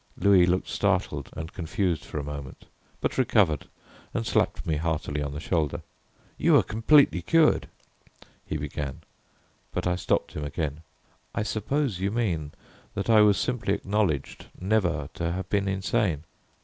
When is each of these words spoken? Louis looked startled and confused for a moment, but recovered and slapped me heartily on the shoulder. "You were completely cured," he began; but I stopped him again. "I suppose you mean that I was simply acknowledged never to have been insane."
Louis 0.17 0.47
looked 0.47 0.67
startled 0.67 1.29
and 1.33 1.53
confused 1.53 2.05
for 2.05 2.17
a 2.17 2.23
moment, 2.23 2.65
but 3.01 3.19
recovered 3.19 3.67
and 4.15 4.25
slapped 4.25 4.65
me 4.65 4.77
heartily 4.77 5.21
on 5.21 5.31
the 5.31 5.39
shoulder. 5.39 5.83
"You 6.39 6.53
were 6.53 6.63
completely 6.63 7.21
cured," 7.21 7.69
he 8.43 8.57
began; 8.57 9.01
but 9.71 9.85
I 9.85 9.95
stopped 9.97 10.31
him 10.33 10.43
again. 10.43 10.81
"I 11.35 11.43
suppose 11.43 11.99
you 11.99 12.09
mean 12.09 12.51
that 12.95 13.11
I 13.11 13.21
was 13.21 13.37
simply 13.37 13.75
acknowledged 13.75 14.47
never 14.59 15.07
to 15.13 15.33
have 15.33 15.47
been 15.51 15.67
insane." 15.67 16.23